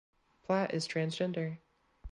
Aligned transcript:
Platt 0.41 0.73
is 0.73 0.87
transgender. 0.87 1.59